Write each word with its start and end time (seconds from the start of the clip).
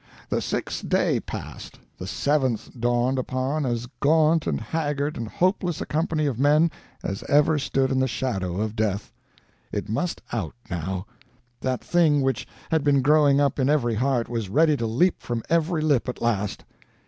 "The 0.29 0.41
sixth 0.41 0.89
day 0.89 1.19
passed 1.19 1.77
the 1.99 2.07
seventh 2.07 2.71
dawned 2.79 3.19
upon 3.19 3.67
as 3.67 3.85
gaunt 3.99 4.47
and 4.47 4.59
haggard 4.59 5.15
and 5.15 5.27
hopeless 5.27 5.79
a 5.79 5.85
company 5.85 6.25
of 6.25 6.39
men 6.39 6.71
as 7.03 7.21
ever 7.29 7.59
stood 7.59 7.91
in 7.91 7.99
the 7.99 8.07
shadow 8.07 8.59
of 8.59 8.75
death. 8.75 9.11
It 9.71 9.89
must 9.89 10.23
out 10.31 10.55
now! 10.71 11.05
That 11.59 11.83
thing 11.83 12.21
which 12.21 12.47
had 12.71 12.83
been 12.83 13.03
growing 13.03 13.39
up 13.39 13.59
in 13.59 13.69
every 13.69 13.93
heart 13.93 14.27
was 14.27 14.49
ready 14.49 14.75
to 14.77 14.87
leap 14.87 15.21
from 15.21 15.43
every 15.51 15.83
lip 15.83 16.09
at 16.09 16.19
last! 16.19 16.65